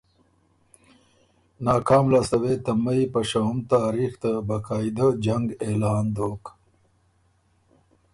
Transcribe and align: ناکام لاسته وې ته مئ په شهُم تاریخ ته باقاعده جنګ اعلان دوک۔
ناکام 1.65 2.05
لاسته 2.13 2.35
وې 2.41 2.53
ته 2.65 2.71
مئ 2.83 3.01
په 3.13 3.21
شهُم 3.29 3.57
تاریخ 3.73 4.11
ته 4.23 4.31
باقاعده 4.47 5.07
جنګ 5.25 5.45
اعلان 5.65 6.05
دوک۔ 6.15 6.43